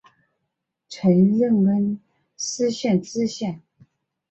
[0.89, 1.99] 曾任恩
[2.35, 3.61] 施县知县。